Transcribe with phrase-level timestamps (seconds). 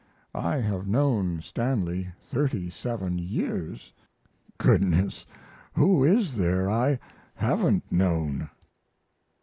[0.33, 3.93] I have known Stanley 37 years.
[4.57, 5.27] Goodness,
[5.73, 6.97] who is there I
[7.35, 8.49] haven't known?